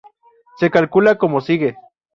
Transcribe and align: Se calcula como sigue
Se 0.57 0.71
calcula 0.71 1.19
como 1.19 1.41
sigue 1.41 1.75